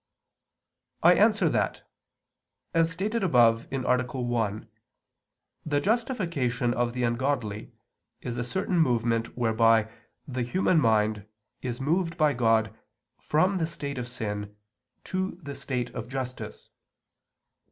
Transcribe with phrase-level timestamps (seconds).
[1.03, 1.87] I answer that,
[2.73, 3.77] As stated above (A.
[4.19, 4.67] 1),
[5.63, 7.71] the justification of the ungodly
[8.19, 9.91] is a certain movement whereby
[10.27, 11.27] the human mind
[11.61, 12.75] is moved by God
[13.19, 14.55] from the state of sin
[15.03, 16.71] to the state of justice.